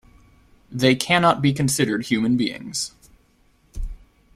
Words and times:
They 0.71 0.95
cannot 0.95 1.43
be 1.43 1.53
considered 1.53 2.07
human 2.07 2.35
beings. 2.35 2.93